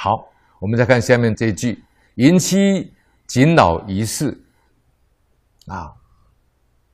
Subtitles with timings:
[0.00, 1.82] 好，我们再看下面这一句：
[2.14, 2.94] 迎妻
[3.26, 4.40] 谨老仪式
[5.66, 5.92] 啊，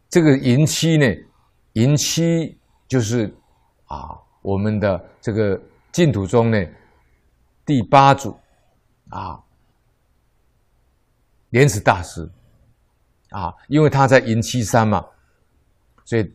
[0.08, 1.04] 这个迎妻呢，
[1.74, 3.30] 迎妻就是
[3.88, 5.60] 啊，我们的这个
[5.92, 6.58] 净土中呢
[7.66, 8.34] 第八祖
[9.10, 9.38] 啊，
[11.50, 12.26] 莲池大师
[13.28, 15.04] 啊，因为他在迎妻山嘛，
[16.06, 16.34] 所以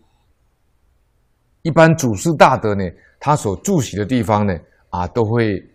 [1.63, 2.87] 一般祖师大德呢，
[3.19, 4.55] 他所住席的地方呢，
[4.91, 5.67] 啊，都会。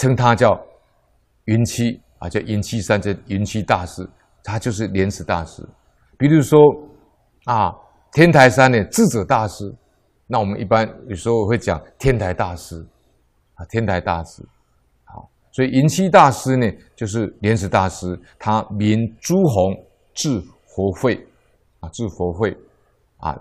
[0.00, 0.58] 称他叫
[1.44, 4.08] 云栖啊，叫云栖山，叫云栖大师，
[4.42, 5.62] 他就是莲池大师。
[6.16, 6.58] 比如说
[7.44, 7.70] 啊，
[8.10, 9.70] 天台山的智者大师，
[10.26, 12.82] 那我们一般有时候会讲天台大师
[13.56, 14.42] 啊，天台大师。
[15.04, 20.42] 好，所以云栖大师呢，就是莲池大师，他名朱鸿，字
[20.74, 21.28] 佛慧
[21.80, 22.56] 啊，字佛慧
[23.18, 23.38] 啊，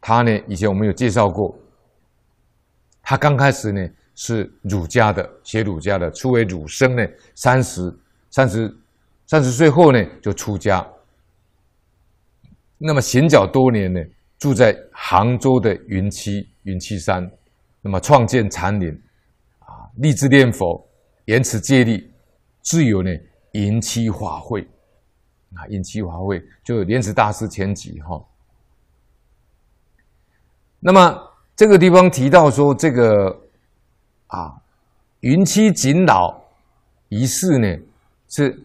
[0.00, 1.54] 他呢以前我们有介绍过，
[3.04, 3.88] 他刚开始呢。
[4.14, 7.02] 是儒家的，学儒家的，初为儒生呢，
[7.34, 7.92] 三十、
[8.30, 8.72] 三十、
[9.26, 10.86] 三十岁后呢，就出家。
[12.76, 14.00] 那么行脚多年呢，
[14.38, 17.30] 住在杭州的云栖云栖山，
[17.80, 18.90] 那么创建禅林，
[19.60, 20.86] 啊，立志念佛，
[21.24, 22.12] 严持戒律，
[22.60, 23.10] 自有呢
[23.52, 24.60] 云栖法会，
[25.54, 28.22] 啊，云栖法会就莲池大师前集哈。
[30.80, 31.18] 那么
[31.56, 33.41] 这个地方提到说这个。
[34.32, 34.56] 啊，
[35.20, 36.42] 云栖谨老
[37.10, 37.68] 仪式呢，
[38.30, 38.64] 是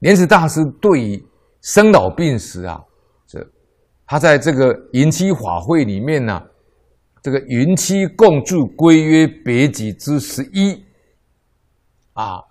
[0.00, 1.24] 莲池大师对于
[1.62, 2.82] 生老病死啊，
[3.28, 3.46] 这
[4.04, 6.42] 他在这个云栖法会里面呢、
[7.22, 10.84] 这个云栖共住归约别集之十一
[12.14, 12.42] 啊，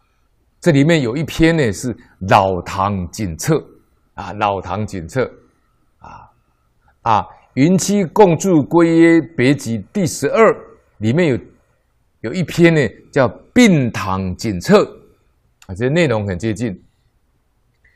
[0.62, 1.94] 这里面有一篇呢是
[2.30, 3.62] 老唐锦册
[4.14, 5.30] 啊，老唐锦册
[5.98, 6.32] 啊
[7.02, 10.69] 啊，云栖共住归约别集第十二。
[11.00, 11.40] 里面有
[12.22, 14.84] 有一篇呢，叫《病堂锦册》
[15.68, 16.74] 啊，这些内容很接近。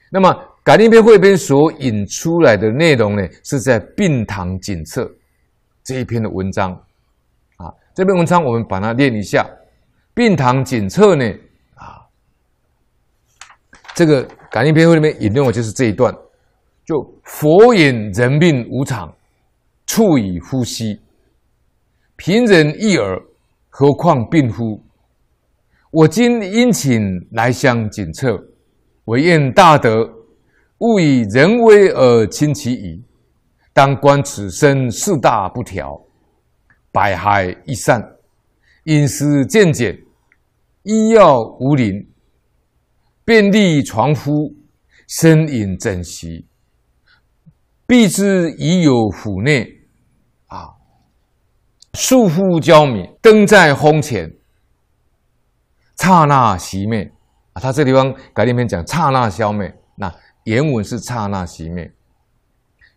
[0.09, 0.29] 那么
[0.63, 5.03] 《感应篇汇编》所引出来的内容呢，是在《病堂锦册》
[5.83, 6.72] 这一篇的文章
[7.57, 7.72] 啊。
[7.94, 9.44] 这篇文章我们把它念一下，
[10.13, 11.39] 《病堂锦册》呢
[11.75, 11.99] 啊，
[13.94, 16.13] 这个《感应篇汇》里面引用的就是这一段，
[16.85, 19.13] 就佛言人命无常，
[19.85, 21.01] 处以呼吸。
[22.25, 23.22] 贫人一耳，
[23.67, 24.81] 何况病夫？
[25.91, 27.01] 我今殷勤
[27.31, 28.41] 来相检测，
[29.03, 30.09] 唯愿大德
[30.78, 33.03] 勿以人微而轻其仪，
[33.73, 36.01] 当观此身四大不调，
[36.94, 38.01] 百害一散，
[38.85, 39.94] 饮食渐减，
[40.84, 42.07] 医药无临，
[43.25, 44.55] 便利床敷，
[45.09, 46.45] 身饮枕席，
[47.85, 49.82] 必知已有腐孽。
[51.93, 54.35] 束缚焦冥，灯在风前，
[55.95, 57.11] 刹那熄灭
[57.53, 57.61] 啊！
[57.61, 60.11] 他这地方改另一篇讲刹那消灭，那
[60.45, 61.93] 原文是刹那熄灭。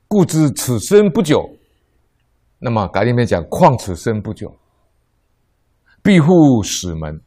[0.08, 1.46] 故知此生不久，
[2.58, 4.56] 那么改另一篇讲况此生不久，
[6.02, 7.20] 闭户死门，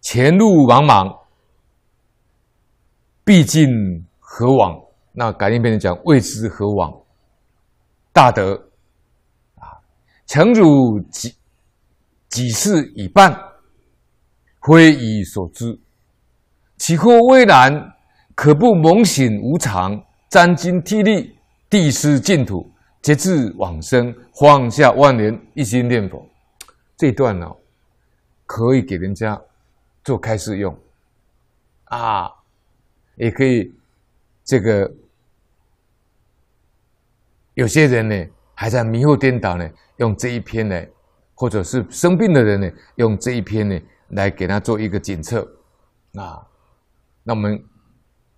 [0.00, 1.18] 前路茫茫，
[3.24, 4.80] 毕竟何往？
[5.10, 6.92] 那改另一篇讲未知何往？
[8.12, 8.70] 大德。
[10.26, 11.34] 诚如己
[12.28, 13.38] 己事已办，
[14.60, 15.78] 非汝所知。
[16.78, 17.92] 岂或巍然，
[18.34, 21.36] 可不猛醒无常，沾襟涕泣，
[21.68, 26.26] 谛思净土，节制往生，放下万缘，一心念佛。
[26.96, 27.56] 这段呢、哦，
[28.46, 29.40] 可以给人家
[30.02, 30.76] 做开示用
[31.84, 32.30] 啊，
[33.16, 33.72] 也可以
[34.42, 34.90] 这个
[37.52, 38.26] 有些人呢。
[38.56, 40.80] 还在迷惑颠倒呢，用这一篇呢，
[41.34, 45.40] 或者是生病的人呢，用这一篇呢来给他做一个检测
[46.14, 46.42] 啊。
[47.22, 47.62] 那我们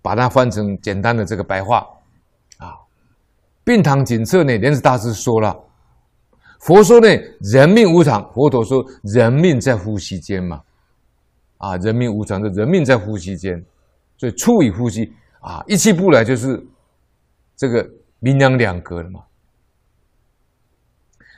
[0.01, 1.85] 把它翻成简单的这个白话
[2.57, 2.75] 啊。
[3.63, 5.57] 病堂检测呢，莲子大师说了，
[6.61, 7.07] 佛说呢，
[7.41, 8.31] 人命无常。
[8.31, 10.61] 佛陀说，人命在呼吸间嘛，
[11.57, 13.61] 啊，人命无常，的人命在呼吸间，
[14.17, 16.65] 所以处以呼吸啊，一气不来就是
[17.55, 17.85] 这个
[18.21, 19.21] 阴阳两隔了嘛。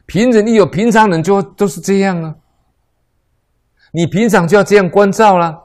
[0.10, 2.36] 平人亦有平常人就都是这样啊，
[3.92, 5.62] 你平常就要这样关照啦，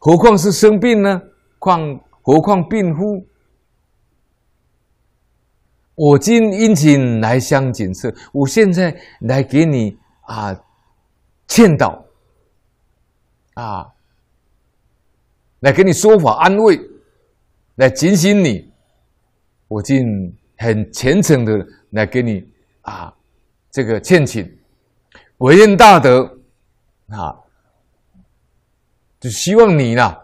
[0.00, 1.22] 何况是生病呢？
[1.60, 3.24] 况何况病夫？
[5.94, 10.60] 我今殷勤来相谨测，我现在来给你啊
[11.46, 12.04] 劝导
[13.54, 13.86] 啊，
[15.60, 16.76] 来给你说法安慰，
[17.76, 18.68] 来警醒你。
[19.68, 21.64] 我今很虔诚的。
[21.90, 22.46] 来给你
[22.82, 23.12] 啊，
[23.70, 24.58] 这个劝请，
[25.38, 26.38] 伟愿大德
[27.08, 27.34] 啊，
[29.20, 30.16] 就希望你呢，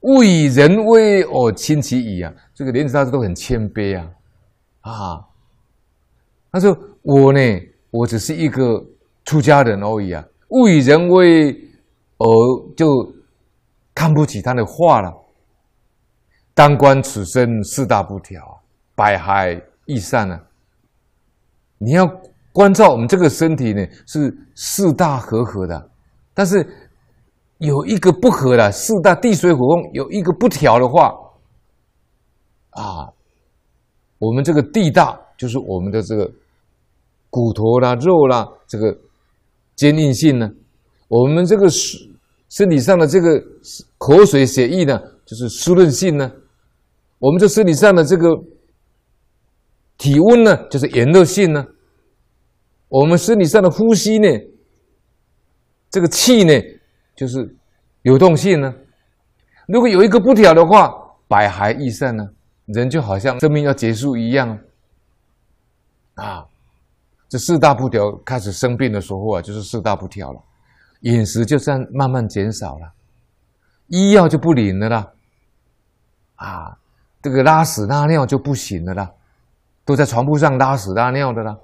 [0.00, 2.32] 勿以人威而轻其意啊。
[2.54, 4.10] 这个莲池大师都很谦卑啊，
[4.80, 5.24] 啊，
[6.52, 7.40] 他说我呢，
[7.90, 8.84] 我只是一个
[9.24, 11.52] 出家人而已啊，勿以人威
[12.18, 12.26] 而
[12.76, 13.14] 就
[13.94, 15.12] 看不起他的话了。
[16.54, 18.62] 当观此身四大不调，
[18.94, 20.45] 百骸易散啊。
[21.78, 22.06] 你要
[22.52, 25.90] 关照我们这个身体呢，是四大和合的，
[26.32, 26.66] 但是
[27.58, 31.14] 有一个不合的，四大地水火风有一个不调的话，
[32.70, 33.12] 啊，
[34.18, 36.30] 我们这个地大就是我们的这个
[37.28, 38.96] 骨头啦、肉啦，这个
[39.74, 40.50] 坚硬性呢，
[41.08, 42.00] 我们这个身
[42.48, 43.38] 身体上的这个
[43.98, 46.32] 口水血液呢，就是湿润性呢，
[47.18, 48.28] 我们这身体上的这个。
[49.98, 51.64] 体温呢，就是炎热性呢。
[52.88, 54.28] 我们身体上的呼吸呢，
[55.90, 56.52] 这个气呢，
[57.16, 57.56] 就是
[58.02, 58.72] 流动性呢。
[59.66, 60.92] 如果有一个不调的话，
[61.26, 62.24] 百骸易散呢，
[62.66, 64.56] 人就好像生命要结束一样。
[66.14, 66.46] 啊，
[67.28, 70.40] 这四大不调开始生病的时候啊，就是四大不调了，
[71.00, 72.92] 饮食就这样慢慢减少了，
[73.88, 75.12] 医药就不灵了啦。
[76.36, 76.78] 啊，
[77.20, 79.10] 这个拉屎拉尿就不行了啦。
[79.86, 81.56] 都在床铺上拉屎拉尿的啦，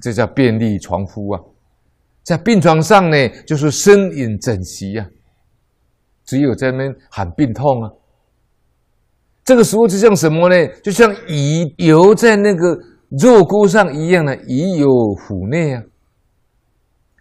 [0.00, 1.40] 这叫便利床夫啊。
[2.22, 5.04] 在病床上呢，就是呻吟整息呀，
[6.24, 7.90] 只有在那喊病痛啊。
[9.44, 10.68] 这个时候就像什么呢？
[10.84, 12.78] 就像乙油在那个
[13.20, 14.88] 肉锅上一样的，乙有
[15.26, 15.82] 虎内啊，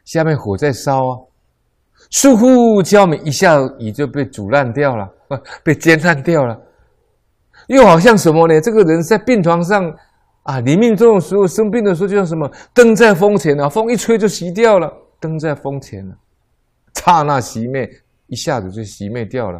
[0.05, 1.17] 下面火在烧啊，
[2.11, 5.09] 疏忽焦煤，一下乙就被煮烂掉了，
[5.63, 6.55] 被煎烂掉了。
[7.69, 8.61] 又好像什么呢？
[8.61, 9.91] 这个人在病床上。
[10.47, 14.89] 啊，临命终的时候，生病的时候，就像什么灯在风前啊，风一吹就熄掉了。
[15.19, 16.15] 灯在风前了，
[16.93, 17.89] 刹那熄灭，
[18.27, 19.59] 一下子就熄灭掉了，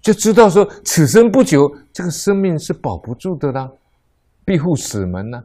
[0.00, 3.68] 就知道说此生不久，这个生命是保不住的啦，
[4.46, 5.42] 庇护死门呢，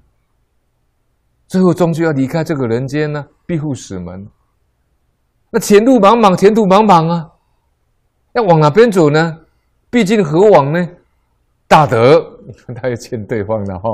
[1.48, 4.26] 最后终究要离开这个人间呢，闭户死门。
[5.50, 7.32] 那前路茫茫，前途茫茫啊，
[8.32, 9.40] 要往哪边走呢？
[9.90, 10.88] 毕竟何往呢？
[11.68, 12.35] 大德。
[12.76, 13.90] 他又劝对方了哈，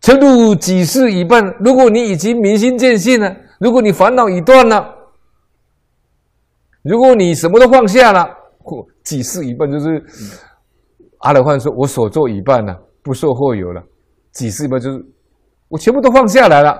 [0.00, 1.44] 前路几世已半。
[1.60, 4.94] 如果你已经明心见性了，如果你烦恼已断了，
[6.82, 8.28] 如果你什么都放下了，
[8.58, 10.04] 或几世已半，就是
[11.18, 13.82] 阿罗汉说：“我所做已半了，不受或有了。”
[14.32, 15.04] 几世已半就是
[15.68, 16.78] 我全部都放下来了。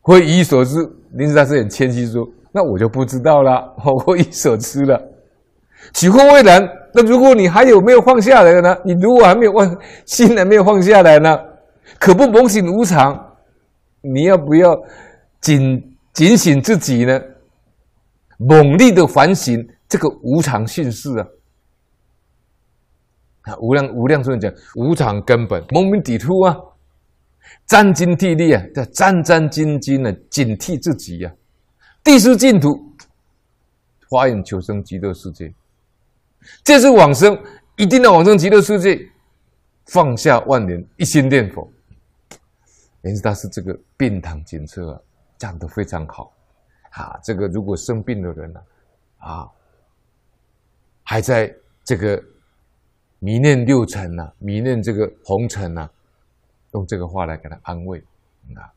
[0.00, 0.78] 会以所知，
[1.12, 3.72] 林子大师很谦虚说：“那我就不知道了，
[4.06, 5.00] 我以所知了。”
[5.92, 6.68] 岂或未然？
[6.94, 8.76] 那如果你还有没有放下来的呢？
[8.84, 11.38] 你如果还没有放，心还没有放下来呢？
[11.98, 13.34] 可不猛醒无常？
[14.02, 14.76] 你要不要
[15.40, 17.20] 警警醒自己呢？
[18.36, 21.26] 猛力的反省这个无常性事啊！
[23.42, 26.56] 啊，无量无量寿讲无常根本，蒙明砥突啊，
[27.66, 31.34] 斩钉剔利啊，叫战战兢兢的警惕自己呀、啊，
[32.04, 32.76] 地失净土，
[34.10, 35.52] 花眼求生极乐世界。
[36.64, 37.40] 这是往生，
[37.76, 39.08] 一定要往生极乐世界，
[39.86, 41.70] 放下万年，一心念佛。
[43.02, 45.00] 莲池大师这个病堂警策啊，
[45.38, 46.32] 讲得非常好
[46.90, 47.18] 啊。
[47.22, 48.60] 这个如果生病的人呢，
[49.18, 49.50] 啊，
[51.02, 52.22] 还在这个
[53.18, 55.90] 迷念六尘呐，迷念这个红尘呐，
[56.72, 57.98] 用这个话来给他安慰
[58.54, 58.70] 啊。